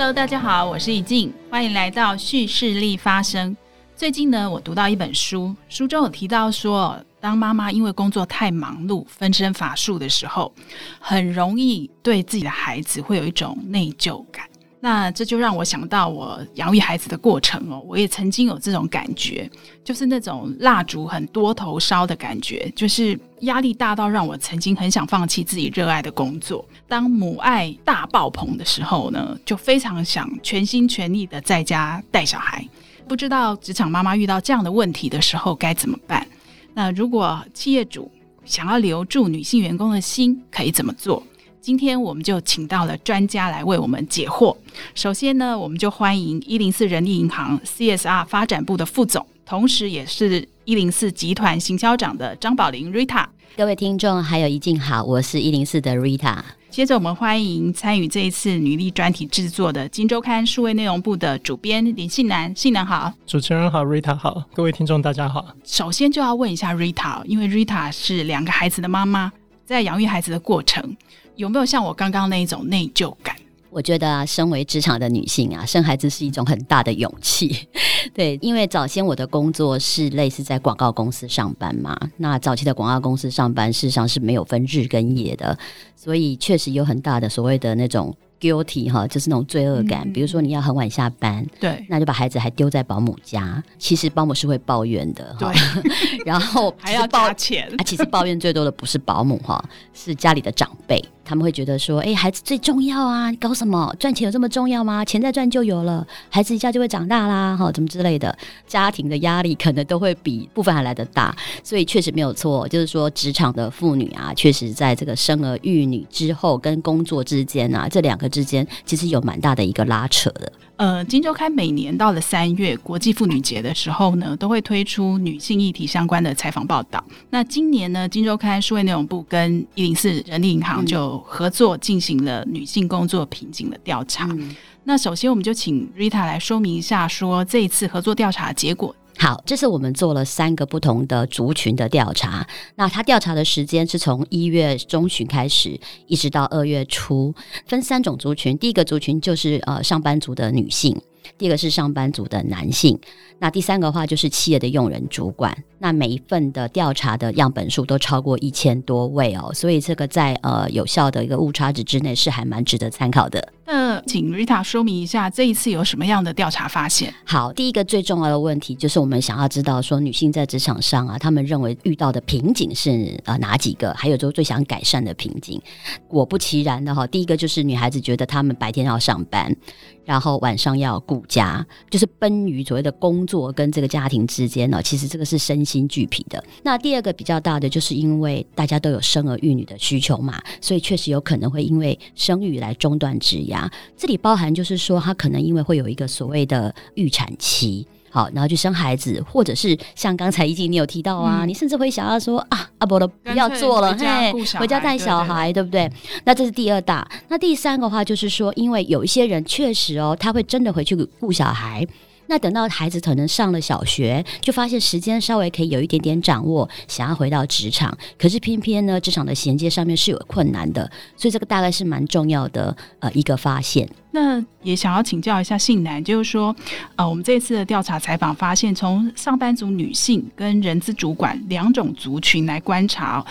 [0.00, 3.54] Hello，大家好，我是李静，欢迎来到叙事力发声。
[3.94, 10.54] 最近呢，我读到一本书，书中有提到说，当妈妈因为工作太忙碌、分身乏术的时候，
[10.98, 14.46] 很容易对自己的孩子会有一种内疚感。
[14.82, 19.48] 那这就让我想到我养育孩子的过程哦，我也曾经有这种感觉，
[19.84, 26.66] 就是那种蜡烛很多头烧的感觉，就是压力大到让我曾经很想放弃自己热爱的工作。
[26.88, 32.66] 当母爱大爆棚的时候呢，就非常想全心全力的在家带小孩。
[33.06, 36.26] 不知道职场妈妈遇到这样的问题的时候该怎么办？
[36.72, 38.10] 那如果企业主
[38.46, 41.22] 想要留住女性员工的心，可以怎么做？
[41.60, 44.56] 今天我们就请到了专家来为我们解惑。
[44.94, 53.26] 首先呢，我们就欢迎一零四人力银行 CSR 发展部的副总，同时也是一零四集团行销长的张宝玲 Rita。
[53.58, 56.38] 各位听众还有一静好，我是一零四的 Rita。
[56.70, 63.12] 接着我们欢迎参与这一次女力专题制作的《金周刊》数位内容部的主编林信南，信南好。
[63.26, 65.48] 主持人好，Rita 好，各位听众大家好。
[65.64, 69.30] 首先就要问一下 Rita，因为 Rita 是两个孩子的妈妈，
[69.66, 70.96] 在养育孩子的过程。
[71.40, 73.34] 有没有像我刚刚那一种内疚感？
[73.70, 77.66] 我觉得啊，身为职场的女性啊，生孩子是一种很大的勇气。
[78.12, 85.58] 对，因为早先我的工作是类似在广告公司上班嘛，那早期的广告公司上班事实上是没有分日跟夜的，
[85.96, 88.14] 所以确实有很大的所谓的那种。
[88.40, 90.10] guilty 哈，就是那种罪恶感。
[90.14, 93.62] 比如说你要很晚下班，对，那就把孩子还丢在保姆家。
[93.78, 95.52] 其实保姆是会抱怨的，哈。
[96.24, 101.04] 然后 还要花钱啊，其实抱怨最多的不是保姆哈，是家里的长辈。
[101.30, 103.94] 他们会觉得说，哎，孩子最重要啊，你搞什么？
[104.00, 105.04] 赚钱有这么重要吗？
[105.04, 108.36] 钱再赚就有了，孩子一下就会长大啦，哈，怎么之类的。
[108.66, 120.50] 家庭的压力可能都会比部分还来得大，所以确实没有错，就是说职场的妇女啊，确实在这个生儿育女之后跟工作之间啊，这两个之间其实有蛮大的一个拉扯的。
[120.80, 127.04] 呃，金周刊每年到了三月国际妇女节的时候呢，都会推出女性议题相关的采访报道。
[127.28, 134.26] 那今年呢，金周刊数位内容部跟一零四人力银行就合作进行了女性工作瓶颈的调查。
[134.30, 138.96] 嗯、那首先，我们就请 Rita 来说明一下，说这一次合作调查结果。
[139.22, 142.46] 好，这次我们做了三个不同的族群的调查。
[142.76, 147.34] 那他调查的时间是从一月中旬开始，一直到二月初，
[147.66, 148.56] 分三种族群。
[148.56, 150.98] 第一个族群就是呃上班族的女性，
[151.36, 152.98] 第二个是上班族的男性，
[153.40, 155.56] 那第三个的话就是企业的用人主管。
[155.78, 163.52] 那每一份的调查的样本数都超过一千多位哦，所以这个在呃有效的一个误差值之内是还蛮值得参考的。
[163.64, 167.14] 那请 Rita 说明一下这一次有什么样的调查发现？
[167.24, 173.94] 好，第一个最重要的问题就是我们想要知道说女性在职场上啊，她们认为遇到的瓶颈是呃哪几个？
[173.94, 175.58] 还有就是最想改善的瓶颈。
[176.06, 179.56] 果不其然的哈，第一个就是女孩子觉得她们白天要上班，
[180.04, 186.42] 然后晚上要顾家，就是奔于所谓的工作跟这个家庭之间呢，其实这个是身心俱疲的。
[186.64, 193.70] 那第二个比较大的就是因为大家都有生儿育女的需求嘛，所以确实有可能会因为生育来中断职涯。
[193.96, 205.88] 这里包含就是说，他可能因为会有一个所谓的预产期，好，然后去生孩子，或者是像刚才一静你有提到啊，嗯、你甚至会想要说啊，阿伯的不要做了，嘿，回家带小孩，对不对？
[206.24, 207.08] 那这是第二大。
[207.28, 211.86] 那第三个话就是说，因为有一些人确实哦，他会真的回去顾小孩。
[212.30, 223.88] 那等到孩子可能上了小学，就发现时间稍微可以有一点点掌握，想要回到职场，可是偏偏呢，职场的衔接上面是有困难的，所以这个大概是蛮重要的呃一个发现。
[224.12, 226.54] 那也想要请教一下信男，就是说，
[226.94, 233.26] 呃，我们这次的调查采访发现，从上班族女性跟人资主管两种族群来观察，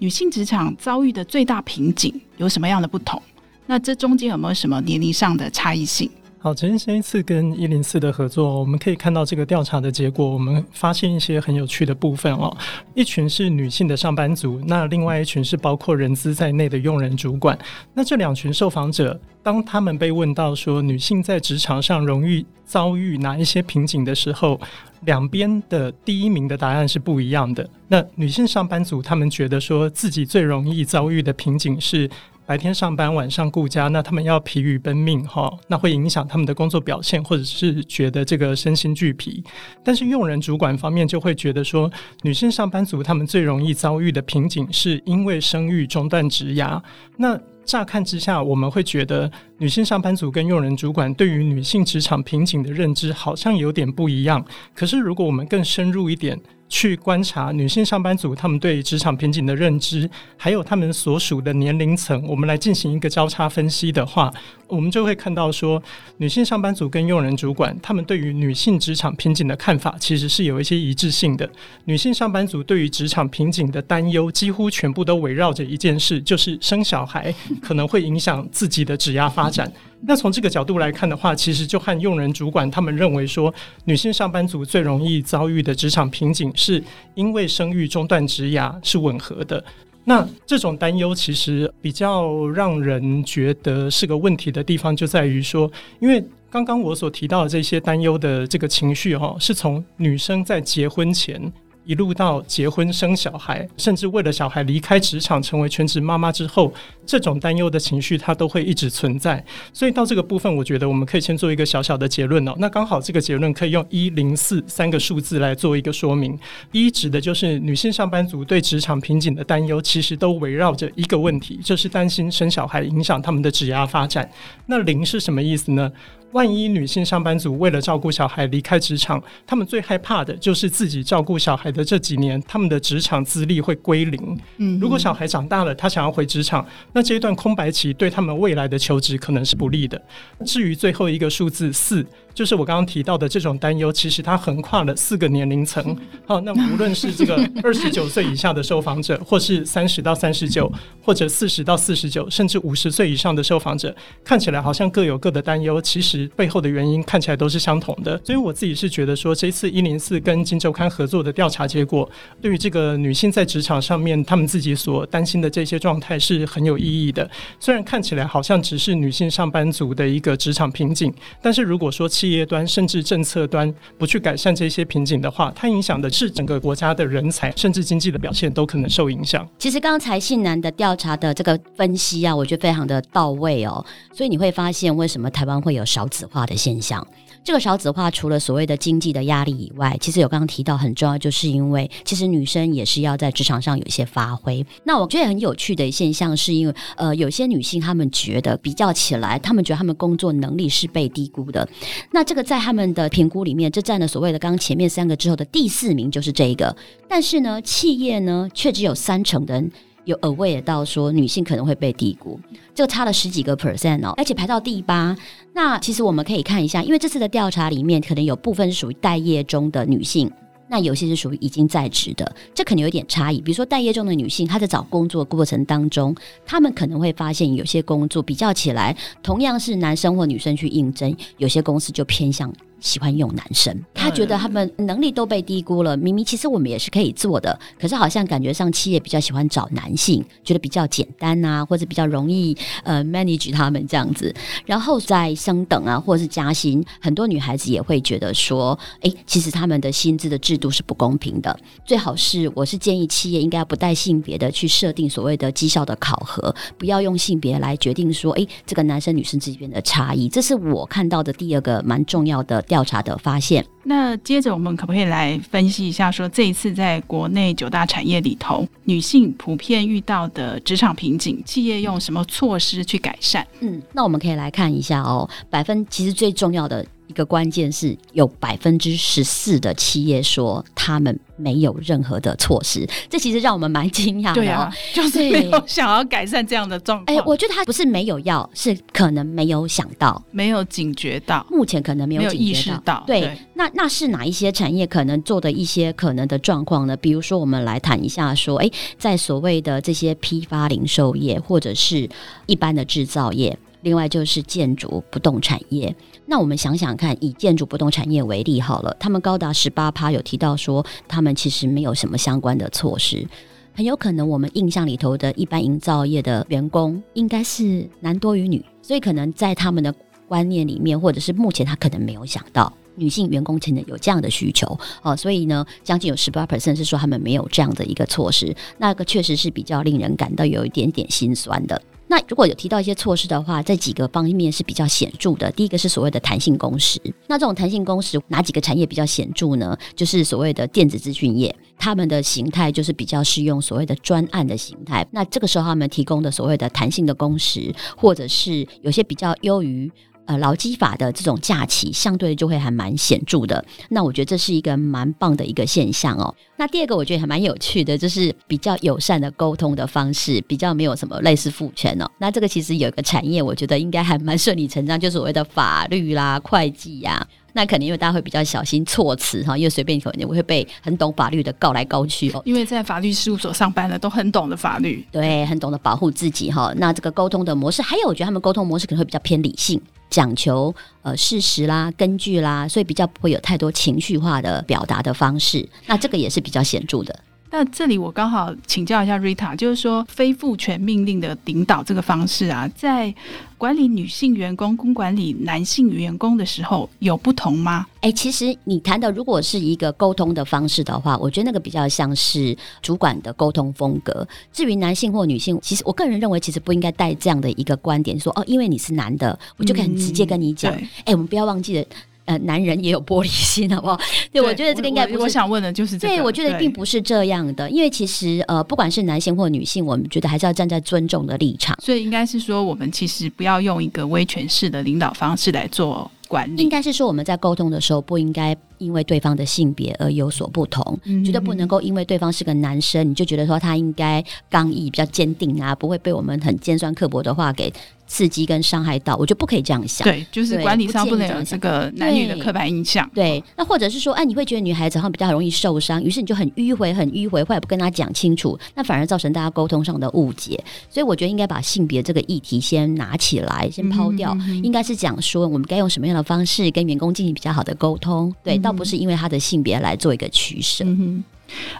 [0.00, 3.22] 女性职场遭遇的最大瓶颈有什么样的不同？
[3.66, 6.10] 那这中间有没有什么年龄上的差异性？
[6.42, 12.56] 好，其实上一次跟一零四的合作，我们可以看到这个调查的结果，我们发现一些很有趣的部分哦。
[12.94, 17.58] 一群是女性的上班族，那另外一群是包括人资在内的用人主管。
[17.92, 24.58] 那这两群受访者，当他们被问到说女性在职场上容易遭遇哪一些瓶颈的时候，
[25.02, 27.68] 两边的第一名的答案是不一样的。
[27.86, 32.08] 那女性上班族他们觉得说自己最容易遭遇的瓶颈是。
[32.46, 39.44] 白天上班，晚上顾家，那他们要疲于奔命哈，那会影响他们的工作表现，或者是觉得这个身心俱疲。
[39.84, 41.88] 但是用人主管方面就会觉得说，
[42.22, 46.82] 女性上班族他们最容易遭遇的瓶颈，是因为生育中断职涯。
[47.16, 54.44] 那乍看之下，我们会觉得女性上班族跟用人主管对于女性职场瓶颈的认知好像有点不一样。
[54.74, 56.36] 可是如果我们更深入一点，
[56.70, 64.32] 去观察女性上班族他们对职场瓶颈的认知，还有他们所属的年龄层，我们来进行一个交叉分析的话，
[64.68, 65.82] 我们就会看到说，
[66.18, 71.50] 女性上班族跟用人主管他们对于女性职场瓶颈的看法其实是有一些一致性的。
[71.86, 79.70] 女性上班族对于职场瓶颈的担忧，几乎全部都围绕着一件事，就是生小孩可能会影响自己的职业发展。
[80.02, 83.52] 那从这个角度来看的话，其实就和用人主管他们认为说，
[83.84, 86.82] 女性上班族最容易遭遇的职场瓶颈，是
[87.14, 89.62] 因为生育中断职涯是吻合的。
[90.04, 101.52] 那这种担忧其实比较让人觉得是个问题的地方，就在于说，因为刚刚我所提到的这些担忧的这个情绪，哈，是从女生在结婚前。
[101.90, 106.72] 一路到结婚生小孩，甚至为了小孩离开职场成为全职妈妈之后，
[107.04, 109.44] 这种担忧的情绪它都会一直存在。
[109.72, 112.54] 所以到这个部分，我觉得我们可以先做一个小小的结论哦。
[112.58, 116.38] 那刚好这个结论可以用一零四三个数字来做一个说明。
[116.70, 124.30] 一指的就是女性上班族对职场瓶颈的担忧，其实都围绕着一个问题，就是担心生小孩影响他们的职业发展。
[124.66, 125.90] 那零是什么意思呢？
[126.32, 134.38] 万一女性上班族为了照顾小孩离开职场，他们最害怕的就是自己照顾小孩的这几年，他们的职场资历会归零。
[134.58, 140.00] 嗯，如果小孩长大了，他想要回职场，那这一段空白期对他们未来的求职可能是不利的。
[140.44, 142.06] 至于最后一个数字四。
[142.34, 145.96] 就是我刚刚提到的这种担忧，其实它横跨了四个年龄层。
[146.26, 150.72] 好，那无论是这个 二十九岁以下的受访者，或是三十到三十九，
[151.02, 153.94] 或者四十到四十九，甚至五十岁以上的受访者，
[154.24, 158.20] 看起来好像各有各的担忧，其实背后的原因看起来都是相同的。
[158.24, 162.08] 所以我自己是觉得说，这一次一零四跟金周刊合作的调查结果，
[162.40, 167.28] 对于这个女性在职场上面她们自己所担心的这些状态是很有意义的。
[167.58, 171.12] 虽然看起来好像只是女性上班族的一个职场瓶颈，
[171.42, 179.48] 但是如果说企业端甚至政策端不去改善这些瓶颈的话，它影响的是整个国家的人才，甚至经济的表现都可能受影响。
[179.58, 183.82] 其实刚才信南的调查的这个分析啊，我觉得非常的到位哦。
[184.12, 187.06] 所以你会发现，为什么台湾会有少子化的现象？
[187.42, 194.64] 这个少子化除了所谓的经济的压力以外，其实有刚刚提到很重要，就是因为其实女生也是要在职场上有一些发挥。
[194.84, 201.68] 那我觉得很有趣的现象，是因为呃，有些女性她们觉得比较起来，她们觉得她们工作能力是被低估的。
[202.12, 206.76] 那这个在他们的评估里面，这占了所谓的刚刚前面三个之后的第四名，就是这一个。
[207.08, 209.72] 但是呢，企业呢却只有三成的人。
[210.10, 212.38] 有 aware 到说女性可能会被低估，
[212.74, 215.16] 这个差了十几个 percent 哦，而且排到第八。
[215.52, 220.30] 那其实我们可以看一下，因为这次的调查里面可能有部分是属于待业中的女性，
[220.68, 223.40] 那有些是属于已经在职的，这可能有点差异。
[223.40, 226.14] 比如说待业中的女性，她在找工作过程当中，
[226.44, 232.52] 她们可能会发现有些工作比较起来，同样是男生或女生去应征，有些公司就偏向。
[232.80, 235.96] 喜欢用男生，他觉得他们能力都被低估了。
[235.96, 244.34] 明明其实我们也是可以做的，可是好像感觉上企业比较喜欢找男性，觉得比较简单啊，或者比较容易呃 manage 他们这样子。
[244.64, 251.54] 然后在升等啊，或者是加薪，很多女孩子也会觉得说，哎，其实他们的薪资的制度是不公平的。
[251.84, 260.28] 最好是我是建议企业应该不带性别的去设定所谓的绩效的考核，不要用性别来决定说，哎，这个男生女生之间的差异。
[260.28, 262.64] 这是我看到的第二个蛮重要的。
[262.70, 263.66] 调查的发现。
[263.82, 273.44] 那接着我们可不可以来分析一下，说这一次在国内九大产业里头，女性普遍遇到的职场瓶颈，企业用什么措施去改善？
[273.58, 276.86] 嗯，那我们可以来看一下哦，百分其实最重要的。
[277.10, 284.34] 一个关键是有百分之十四的企业说他们没有任何的措施，这其实让我们蛮惊讶的。
[284.34, 287.06] 对啊，就是没有想要改善这样的状况。
[287.06, 293.04] 哎、欸，我觉得他不是没有要，是可能没有想到，没有警觉到，目前可能没有，警觉到，没有意识到。
[293.08, 296.96] 对，对，那那是哪一些产业可能做的一些可能的状况呢？
[296.96, 302.08] 比如说，我们来谈一下，说，哎，在所谓的这些批发零售业，或者是
[302.46, 303.58] 一般的制造业。
[303.82, 305.94] 另外就是建筑不动产业，
[306.26, 313.26] 那我们想想看，以建筑不动产业为例好了，他们高达十八趴有提到说，他们其实没有什么相关的措施，
[313.74, 319.94] 很有可能我们印象里头的一般营造业的员工应该是男多于女，所以可能在他们的
[320.28, 324.78] 观念里面，或者是目前他可能没有想到女性员工可能有这样的需求。
[325.02, 331.80] 哦，所以呢，将近有十八 percent 是说他们没有这样的一个措施，那个确实是比较令人感到有一点点心酸的。
[332.10, 335.48] 那如果有提到一些措施的话，这几个方面是比较显著的。
[335.52, 337.00] 第一个是所谓的弹性工时。
[337.28, 339.78] 那这种弹性工时哪几个产业比较显著呢？
[339.94, 345.06] 就是所谓的电子资讯业，他们的形态就是比较适用所谓的专案的形态。
[345.12, 349.88] 那这个时候他们提供的所谓的弹性的工时，或者是有些比较优于。
[350.30, 353.64] 呃劳基法的这种假期，相对就会还蛮显著的。
[353.88, 356.32] 那我觉得这是一个蛮棒的一个现象哦。
[356.56, 362.08] 那第二个我觉得还蛮有趣的，就是比较友善的沟通的方式，比较没有什么类似父权哦。
[362.18, 367.26] 那这个其实有一个产业，我觉得应该还蛮顺理成章，就是所谓的法律啦、会计呀、啊。
[367.52, 372.40] 那可能因为大家会比较小心措辞哈，因为随便可能会被很懂法律的告来告去哦。
[372.44, 376.72] 因为在法律事务所上班的都很懂得法律，对，很懂得保护自己哈。
[376.76, 385.66] 那这个沟通的模式，还有我觉得他们沟通模式可能会比较偏理性，讲求呃事实啦、根据啦，所以比较不会有太多情绪化的表达的方式。
[385.86, 387.18] 那这个也是比较显著的。
[387.52, 393.12] 那这里我刚好请教一下 Rita，就是说非父权命令的领导这个方式啊，在
[393.60, 397.86] 管理女性员工跟管理男性员工的时候有不同吗？
[398.00, 404.26] 哎，其实你谈的如果是一个沟通的方式的话，我觉得那个比较像是主管的沟通风格。
[404.50, 410.72] 至于男性或女性，其实我个人认为其实不应该带这样的一个观点，说哦，因为你是男的，我就可以很直接跟你讲。
[410.72, 411.84] 哎、嗯，我们不要忘记了。
[412.30, 413.96] 呃，男人也有玻璃心，好不好？
[414.30, 415.18] 对，对我觉得这个应该不是。
[415.18, 416.14] 我，我想问的就是这个。
[416.14, 421.76] 对，我觉得并不是这样的，因为其实呃，不管是男性或女性，我们觉得还是要站在尊重的立场。
[421.82, 426.62] 所以应该是说，我们其实不要用一个威权式的领导方式来做管理。
[426.62, 437.72] 应该是说，我们在沟通的时候，不应该因为对方的性别而有所不同，嗯、绝对不能够因为对方是个男生，你就觉得说他应该刚毅、比较坚定啊，不会被我们很尖酸刻薄的话给。
[438.12, 440.04] 刺激跟伤害到，我就不可以这样想。
[440.04, 443.08] 对，就是管理上不能有这个男女的刻板印象。
[443.14, 450.60] 对，对，那或者是说，哎，你会觉得女孩子好像比较容易受伤，于是你就很迂回、很迂回，或者不跟她讲清楚，那反而造成大家沟通上的误解。
[450.90, 458.34] 所以我觉得应该把性别这个议题先拿起来，先抛掉，应该是讲说我们该用什么样的方式跟员工进行比较好的沟通。
[458.42, 460.84] 对，倒不是因为他的性别来做一个取舍。
[460.84, 461.24] 嗯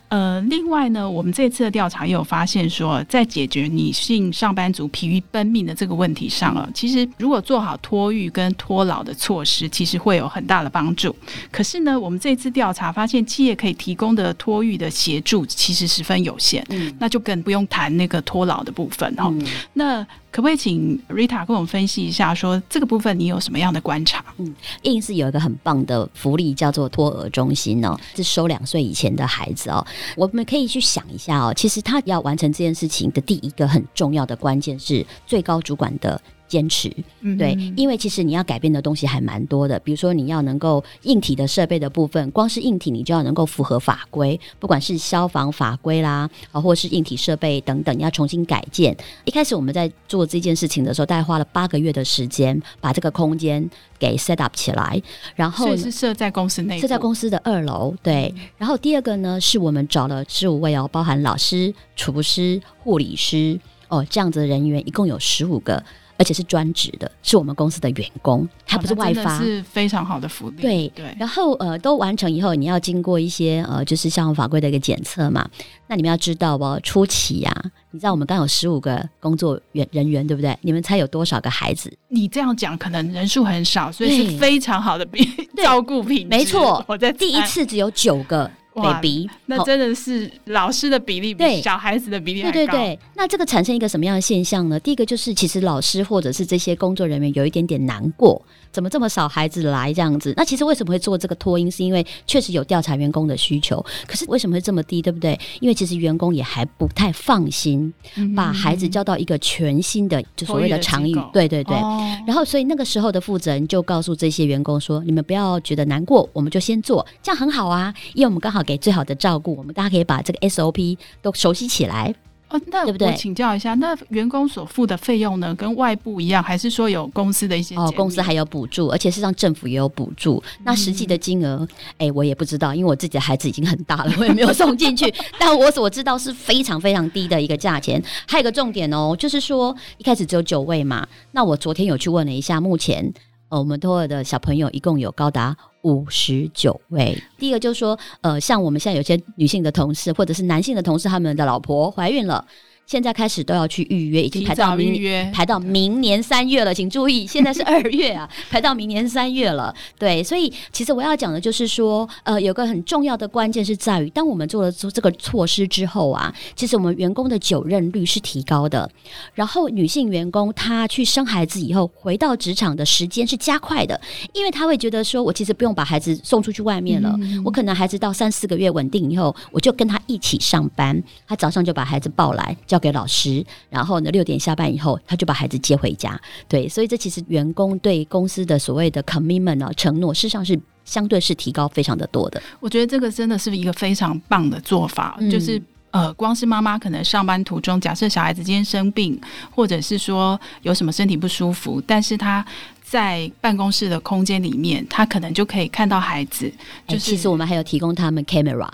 [0.09, 11.15] 呃，另外呢，我们这次的调查也有发现说，在解决女性上班族疲于奔命的这个问题上啊，其实如果做好托育跟托老的措施，其实会有很大的帮助。
[11.53, 19.29] 可是呢，我们这次调查发现，企业可以提供的托育的协助其实十分有限，嗯，那就更不用谈那个托老的部分哈。
[19.33, 24.25] 嗯、那可不可以请 Rita 跟我们分析一下，说这个部分你有什么样的观察？
[24.39, 29.85] 嗯，硬是有一个很棒的福利叫做托儿中心哦，是收两岁以前的孩子哦。
[30.17, 36.21] 我们可以去想一下哦，其实他要完成这件事情的第一个很重要的关键是最高主管的。
[36.51, 48.95] 坚持，嗯对，因为其实你要改变的东西还蛮多的，比如说你要能够硬体的设备的部分，光是硬体你就要能够符合法规，不管是消防法规啦，啊，或是硬体设备等等，你要重新改建。
[49.25, 55.01] 一开始我们在做这件事情的时候，大概花了八个月的时间，把这个空间给 set up 起来，
[55.37, 58.35] 然后是设在公司内，设在公司的二楼，对。
[58.59, 65.81] 然后第二个呢，是我们找了十五位哦，包含老师、厨师、护理师哦这样子的人员，一共有十五个。
[66.21, 70.61] 而且是专职的，是我们公司的员工，他不是外发，是非常好的福利。
[70.61, 75.49] 对对，然后呃，都完成以后，你要经过一些呃，就是消防法规的一个检测嘛。
[75.87, 80.55] 那你们要知道哦，初期呀、啊，你知道我们刚有十五个工作员人员，对不对？
[80.61, 81.91] 你们猜有多少个孩子？
[82.09, 86.27] 你这样讲，可能人数很少，所以是非常好的比照顾品质。
[86.27, 88.51] 没错，我在第一次只有九个。
[88.83, 92.53] baby，那真的是老师的比例比小孩子的比例还高。
[92.53, 94.79] 对对对，那这个产生一个什么样的现象呢？
[94.81, 98.41] 第一个就是，其实老师或者是这些工作人员有一点点难过。
[98.73, 100.33] 怎么这么少孩子来这样子？
[100.37, 101.69] 那其实为什么会做这个托婴？
[101.69, 103.85] 是因为确实有调查员工的需求。
[104.07, 105.03] 可是为什么会这么低？
[105.03, 105.37] 对不对？
[105.59, 107.93] 因为其实员工也还不太放心
[108.37, 111.13] 把孩子交到一个全新的就所谓的场域。
[111.33, 111.77] 对对对。
[111.77, 117.93] 哦、然后所以那个时候的负责人就告诉这些员工说：“你们不要觉得难过，我们就先做，这样很好啊。
[118.15, 122.15] 因为我们刚好给最好的照顾，我们大家可以把这个 SOP 都熟悉起来。”
[122.51, 127.77] 哦，那对不对请教一下，那员工所付的费用呢，跟外部一样，还是说有公司的一些？
[127.77, 130.43] 哦，公司还有补助，而且事实上政府也有补助。
[130.59, 135.15] 嗯、那实际的金额，哎、欸，我也不知道，因为我自己的孩子已经很大了，我也没有送进去。
[135.39, 138.03] 但我所知道是非常非常低的一个价钱。
[138.27, 143.13] 还有一个重点哦，就是说一开始只有九位嘛，那我昨天有去问了一下，目前
[143.51, 145.57] 呃，我们托儿的小朋友一共有高达。
[145.83, 147.17] 五十九位。
[147.39, 152.45] 第一个就是说，呃，像我们现在有些女性的同事，或者是男性的同事，他们的老婆怀孕了。
[152.91, 156.75] 现在开始都要去预约，已经排到明年，排到明年三月了。
[156.75, 159.73] 请注意，现在是二月啊， 排到明年三月了。
[159.97, 168.91] 对，所以其实我要讲的就是说，呃，有个很重要的关键是在于，当我们做了做这个措施之后啊，其实我们员工的久任率是提高的。
[169.35, 174.01] 然后女性员工她去生孩子以后回到职场的时间是加快的，
[174.33, 182.80] 因为她会觉得说，我其实不用把孩子送出去外面了，嗯、我可能孩子到三四个月稳定以后，我就跟他一起上班，他早上就把孩子抱来叫。
[182.81, 186.21] 给老师，然后呢六点下班以后，他就把孩子接回家。
[186.49, 192.43] 对，所以这其实员工对公司的所谓的 commitment 啊承诺，事实上是相对是提高非常的多的。
[192.59, 195.63] 我觉得这个真的是一个非常棒的做法，嗯、就是。
[195.93, 199.21] 呃，光是妈妈可能上班途中，假设小孩子今天生病，
[199.51, 202.47] 或者是说有什么身体不舒服，但是他
[202.81, 206.49] 在办公室的空间里面，他可能就可以看到孩子。
[206.87, 208.71] 就是、欸、其实我们还有提供他们 camera。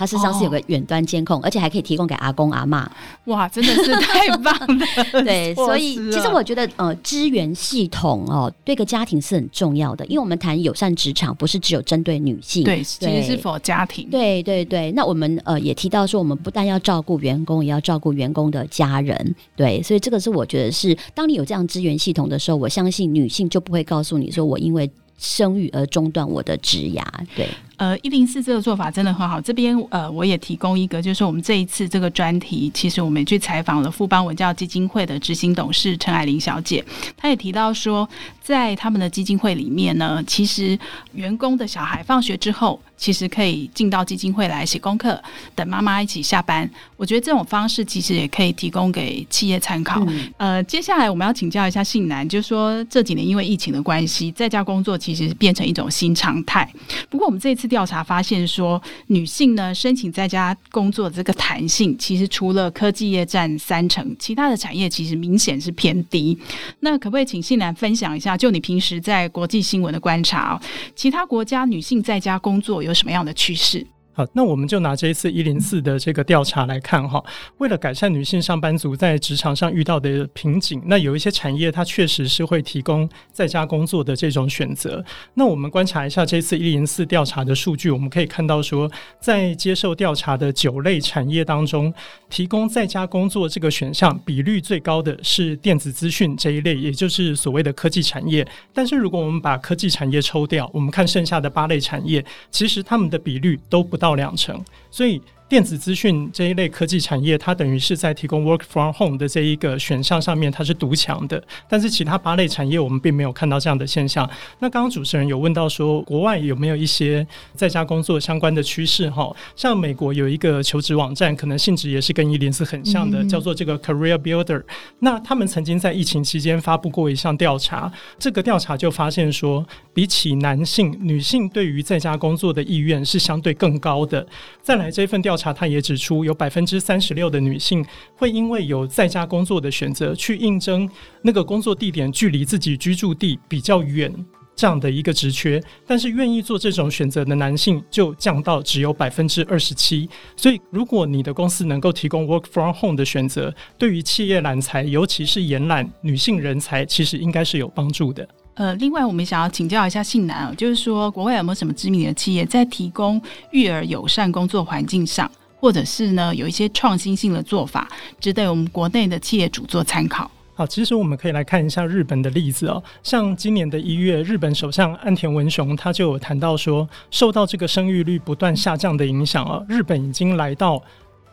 [0.00, 2.90] 它事实上是有个远端监控，哦，而且还可以提供给阿公阿妈。
[3.26, 4.86] 哇，真的是太棒了！
[5.22, 14.08] 对，所以其实我觉得呃，支援系统哦，对个家庭是很重要的，因为我们谈友善职场，不是只有针对女性，对，其实是否家庭。
[14.10, 19.34] 对对对，那我们呃也提到说，我们不但要照顾员工，也要照顾员工的家人。
[19.54, 27.04] 对，所以这个是我觉得是，当你有这样资源系统的时候，我相信女性就不会告诉你说我因为生育而中断我的职涯。
[27.36, 27.46] 对。
[27.80, 29.40] 呃，一零四这个做法真的很好。
[29.40, 36.84] 这边呃，我也提供一个，就是我们这一次这个专题，其实我们也去采访了富邦文教基金会的执行董事陈爱玲小姐，
[37.16, 38.06] 她也提到说，
[38.42, 40.78] 在他们的基金会里面呢，其实
[41.14, 45.18] 员工的小孩放学之后，其实可以进到基金会来写功课，
[45.54, 46.70] 等妈妈一起下班。
[46.98, 50.04] 我觉得这种方式其实也可以提供给企业参考。
[50.06, 56.70] 嗯、呃，接下来我们要请教一下信男，就是说这几年因为疫情的关系，在家工作其实变成一种新常态。
[57.08, 57.69] 不过我们这一次。
[57.70, 66.38] 调查发现说，女性呢申请在家工作的这个弹性，其实除了科技业占三成，其他的产业其实明显是偏低。
[66.80, 70.60] 那可不可以请信兰分享一下，就你平时在国际新闻的观察，
[70.94, 73.86] 其他国家女性在家工作有什么样的趋势？
[74.32, 77.22] 那我们就拿这一次一零四的这个调查来看哈。
[77.58, 85.04] 为了改善女性上班族在职场上遇到的瓶颈，那有一些产业它确实是会提供在家工作的这种选择。
[85.34, 91.92] 那我们观察一下这次一零四调查的数据，我们可以看到说，在接受调查的九类产业当中，
[92.28, 98.46] 提供在家工作这个选项比率最高的是电子资讯这一类，也就是所谓的科技产业。
[98.72, 105.22] 但是如果我们把科技产业抽掉，我们看剩下的八类产业，其实他们的比率都不到到两成，所以。
[105.50, 111.42] 电子资讯这一类科技产业，它等于是在提供 work from home 的这一个选项上面，它是独强的。
[111.68, 114.30] 但是其他八类产业，我们并没有看到这样的现象。
[114.60, 119.10] 那刚刚主持人有问到说，国外有没有一些在家工作相关的趋势？
[119.10, 124.62] 哈，像美国有一个求职网站，可能性质也是跟伊林斯很像的，叫做这个 Career Builder。
[125.00, 134.24] 那他们曾经在疫情期间发布过一项调查，这个调查就发现说，比起男性，女性对于在家工作的意愿是相对更高的。
[134.62, 135.52] 再来这份调查。
[135.52, 140.88] 他也指出，有百分之三十六的女性会因为有在家工作的选择，去应征
[141.22, 144.14] 那个工作地点距离自己居住地比较远
[144.54, 150.08] 这样的一个职缺，但是愿意做这种选择的男性就降到只有百分之二十七。
[150.36, 158.28] 所以，如果你的公司能够提供 work from home 的选择，对于企业揽才，尤其是延揽女性人才，其实应该是有帮助的。
[158.60, 163.18] 呃，另外我们想要请教一下信男啊，就是说国外有没有什么知名的企业在提供
[163.52, 167.88] 育儿友善工作环境上，或者是呢有一些创新性的做法，
[168.20, 170.30] 值得我们国内的企业主做参考？
[170.52, 172.82] 好，其实我们可以来看一下日本的例子哦。
[173.02, 180.82] 像今年的一月，日本首相岸田文雄他就有谈到说，受到这个生育率不断下降的影响啊，日本已经来到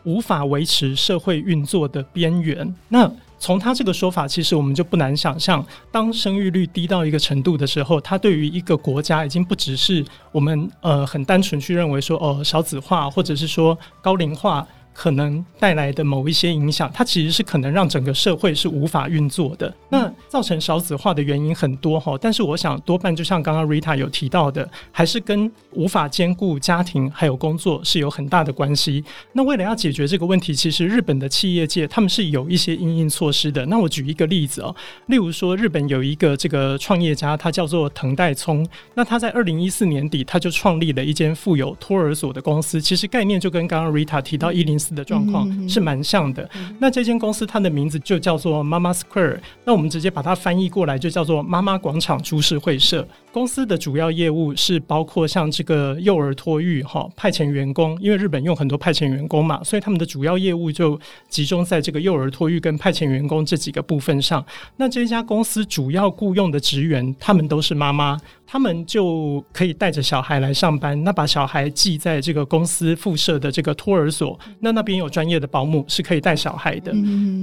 [0.04, 2.74] 无法维持社会运作的边缘。
[2.88, 14.66] 那从他这个说法，其实我们就不难想象，当生育率低到一个程度的时候，它对于一个国家已经不只是我们呃很单纯去认为说哦少子化，或者是说高龄化。
[14.98, 19.72] 可能带来的某一些影响，它其实是可能让整个社会是无法运作的。
[19.88, 29.04] 那造成少子化的原因很多哈，但是我想多半就像刚刚 Rita 有提到的，还是跟无法兼顾家庭还有工作是有很大的关系。
[29.34, 33.64] 那为了要解决这个问题，其实日本的企业界他们是有一些因应措施的。
[33.66, 34.74] 那我举一个例子哦，
[35.06, 44.98] 例如说日本有一个这个创业家，他叫做藤代聪，那他在二零一四年底他就创立了一间富有托儿所的公司，其实概念就跟刚刚 Rita 提到一零四。
[44.98, 46.50] 的状况是蛮像的。
[46.80, 53.06] 那这间公司它的名字就叫做 Mama Square，那我们直接把它翻译过来就叫做妈妈广场株式会社。
[53.30, 60.98] 公司的主要业务是包括像这个幼儿托育哈，派遣员工，因为日本用很多派遣员工嘛，所以他们的主要业务就
[61.28, 64.44] 集中在这个幼儿托育跟派遣员工这几个部分上。
[64.76, 68.18] 那这家公司主要雇佣的职员，他们都是妈妈，
[68.50, 76.90] 他们就可以带着小孩来上班，那把小孩寄在这个公司附设的这个托儿所，那那边有专业的保姆是可以带小孩的。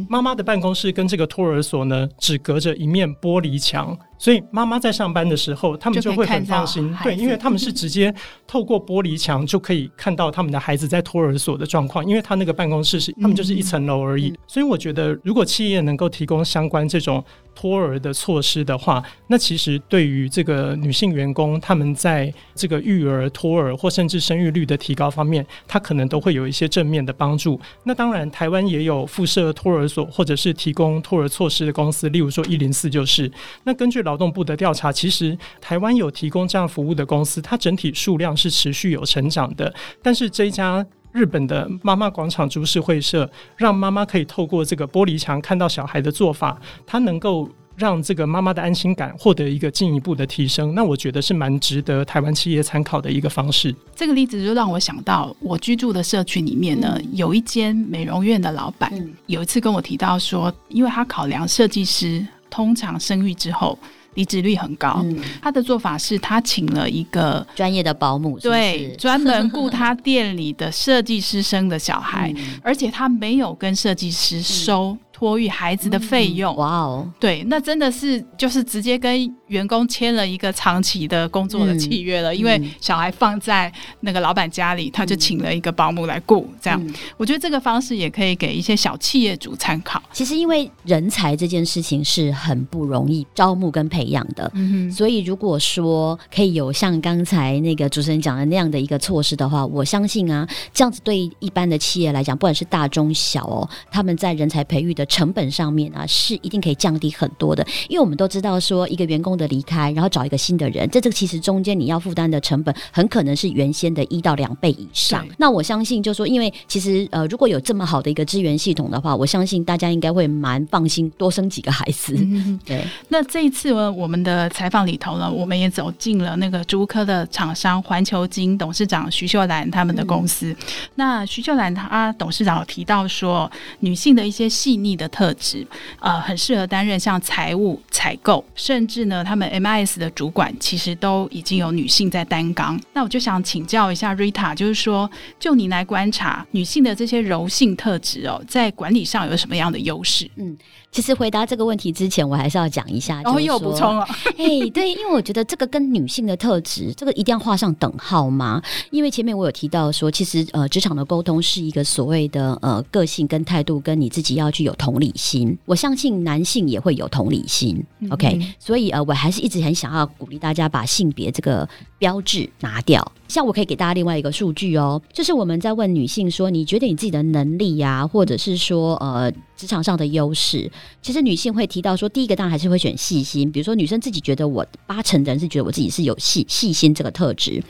[0.09, 3.95] 妈妈的办公室跟这个托儿所呢，只隔着一面玻璃墙。
[4.17, 8.13] 所以妈妈在上班的时候，他们就会很放心，对，因为他们是直接
[8.47, 17.23] 透过玻璃墙就可以看到他们的孩子在托儿所的状况，因为他那个办公室是他们就是一层楼而已，嗯、所以我觉得如果企业能够提供相关这种
[17.54, 27.60] 托儿的措施的话，那其实对于这个女性员工，他们在这个育儿、托儿或甚至生育率的提高方面，他可能都会有一些正面的帮助。
[27.84, 33.32] 那当然，台湾也有附设托儿所或者是提供托儿措施的公司，例如说一零四就是。
[33.63, 39.73] 那根据劳动部的调查，其实台湾有提供这样服务的公司，它整体数量是持续有成长的。
[40.01, 50.73] 但是这一家日本的妈妈广场株式会社，让妈妈可以透过这个玻璃墙看到小孩的做法，它能够让这个妈妈的安心感获得一个进一步的提升。
[50.73, 53.75] 那我觉得是蛮值得台湾企业参考的一个方式。
[53.95, 58.91] 这个例子就让我想到，我居住的社区里面呢，有一间美容院的老板，
[59.25, 62.25] 有一次跟我提到说，因为他考量设计师。
[62.55, 63.77] 通常生育之后
[64.13, 74.97] 离职率很高，嗯、他的做法是他请了一个专业的保姆是是，对， 专门雇他店里的设计师生的小孩，嗯、而且他没有跟设计师收。
[75.15, 90.04] 嗯托育孩子的费用，哇哦、嗯，对，那真的是就是直接跟员工签了一个长期的工作的契约了，嗯、因为小孩放在那个老板家里，他就请了一个保姆来雇，这样，嗯、我觉得这个方式也可以给一些小企业主参考。
[90.12, 105.04] 其实，因为人才这件事情是很不容易招募跟培养的，嗯哼，所以如果说可以有像刚才那个主持人讲的那样的一个措施的话，我相信啊，这样子对一般的企业来讲，不管是大中小哦，他们在人才培育的。
[105.05, 115.25] 成本上面啊，是一定可以降低很多的，因为我们都知道说，一个员工的离开，然后找一个新的人，在这个其实中间你要负担的成本，很可能是原先的一到两倍以上。
[115.37, 122.15] 那我相信，就说，因为其实呃，如果有这么好的一个资源系统的话，我相信大家应该会蛮放心，多生几个孩子。
[122.17, 122.83] 嗯、 对。
[123.09, 130.51] 那这一次呢，我们的采访里头呢，我们也走进了那个竹科的厂商环球金董事长徐秀兰他们的公司。
[130.51, 130.57] 嗯、
[130.95, 133.49] 那徐秀兰她董事长有提到说，
[133.81, 134.94] 女性的一些细腻。
[134.95, 135.65] 的特质，
[135.99, 142.79] 呃，很适合担任像财务、采购，甚至呢，他们 MIS 的主管其实都已经有女性在担纲。
[142.93, 150.29] 那我就想请教一下 Rita，就是说，就你来观察女性的这些柔性特质哦，在管理上有什么样的优势？
[150.36, 150.58] 嗯。
[150.95, 153.21] 其实回答这个问题之前，我还是要讲一下。
[153.21, 158.62] 然后又补充了， 哎，对，因为我觉得这个跟女性的特质，这个一定要画上等号吗？
[158.91, 165.58] 因为前面我有提到说，其实呃，职场的沟通是一个所谓的呃个性跟态度，跟你自己要具有同理心。
[165.65, 167.84] 我相信男性也会有同理心。
[167.99, 171.67] 嗯、OK，所以呃，我还是一直很想要鼓励大家把性别这个
[171.99, 173.05] 标志拿掉。
[173.27, 179.29] 像我可以给大家另外一个数据哦，就是我们在问女性说，你觉得你自己的能力呀、啊，或者是说呃。
[179.58, 180.69] 职场上的优势，
[181.02, 183.52] 其实女性会提到说，第一个当然还是会选细心。
[183.52, 187.63] 比如说，女生自己觉得我八成的人是觉得我自己是有细细心这个特质，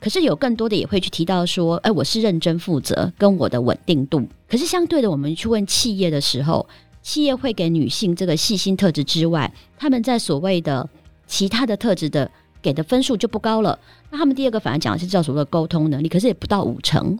[0.00, 4.26] 可是有更多的也会去提到说，哎，我是认真负责跟我的稳定度。
[4.48, 6.66] 可是相对的，我们去问企业的时候，
[7.02, 10.88] 企业会给女性这个细心特质之外，他们在所谓的
[11.26, 12.30] 其他的特质的
[12.62, 13.78] 给的分数就不高了。
[14.10, 17.18] 那他们第二个反而讲的是叫所谓的沟通能力，可是也不到五成。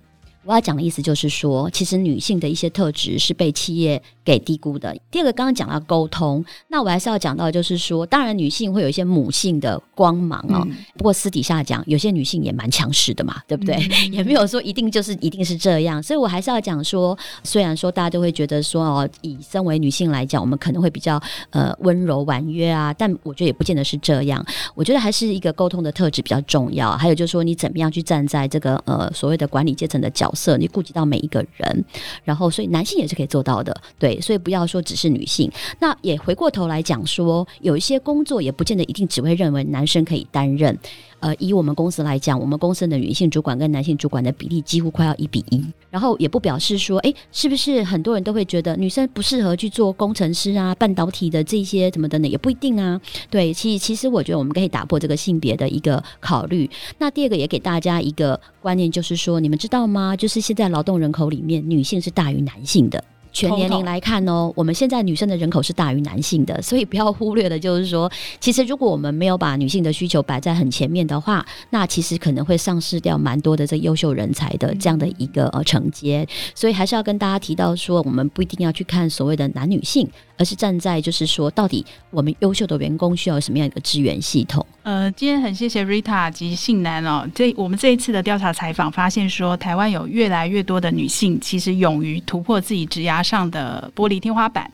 [0.48, 4.96] 我要讲的意思就是说，其实女性的一些特质是被企业给低估的。
[5.10, 10.66] 第二个，刚刚讲到沟通，那我还是要讲到，就是说，当然女性会有一些母性的光芒哦。
[10.66, 13.74] 嗯、不过私底下讲，有些女性也蛮强势的嘛，对不对？
[13.74, 16.02] 嗯、 也没有说一定就是一定是这样。
[16.02, 24.42] 所以我还是要讲说，虽然说大家都会觉得说哦，以身为女性来讲，我们可能会比较呃温柔婉约啊，但我觉得也不见得是这样。
[24.74, 26.96] 我觉得还是一个沟通的特质比较重要。
[26.96, 30.37] 还有就是说，你怎么样去站在这个呃所谓的管理阶层的角色。
[30.38, 31.84] 色，你顾及到每一个人，
[32.22, 35.50] 然后所以男性也是可以做到的，对，所以不要说只是女性。
[35.80, 40.78] 那也回过头来讲说，有一些工作也不见得一定只会认为男生可以担任。
[41.20, 45.64] 呃，以我们公司来讲，我们公司的女性主管跟男性主管的比例几乎快要一比一。
[45.90, 52.28] 然后也不表示说，哎，是不是很多人都会觉得女生不适合去做工程师啊、半导体的这些什么的呢？
[52.28, 53.00] 也不一定啊。
[53.30, 56.70] 对，其其实我觉得我们可以打破这个性别的一个考虑。
[56.98, 60.14] 那第二个也给大家一个观念，就是说，你们知道吗？
[60.14, 63.02] 就是现在劳动人口里面，女性是大于男性的。
[63.32, 68.10] 全年龄来看哦，我们现在女生的人口是大于男性的，所以不要忽略的，就是说，
[68.40, 76.26] 其实如果我们没有把女性的需求摆在很前面的话，那其实可能会丧失掉蛮多的这优秀人才的这样的一个呃承接。
[76.54, 80.08] 所以还是要跟大家提到说，我们不一定要去看所谓的男女性。
[80.40, 84.64] 而是站在就是说，到底我们优秀的员工需要什么样一个支援系统？
[84.84, 87.28] 呃，今天很谢谢 Rita 及信男哦。
[87.34, 94.70] 这我们这一次的调查采访发现说，台湾有越来越多的女性其实勇于突破自己职涯上的玻璃天花板。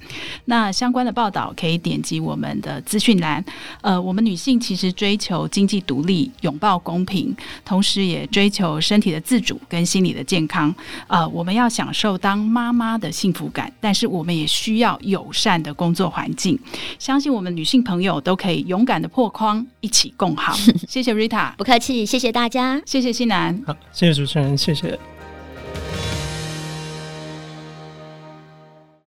[0.47, 3.45] 那相关的报道可以点击我们的资讯栏。
[3.81, 10.75] 呃，我们女性其实追求经济独立，拥抱公平，同时也追求身体的自主跟心理的健康。
[11.07, 16.59] 呃，我们要享受当妈妈的幸福感，但是我们也需要友善的工作环境。
[16.99, 20.55] 相信我们女性朋友都可以勇敢的破框，一起共好。
[20.89, 25.14] 谢谢 Rita，不客气，谢谢大家，谢谢西南，好，谢谢主持人，谢谢。